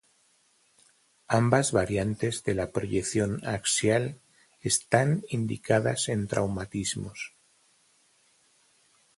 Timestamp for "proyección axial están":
2.71-5.23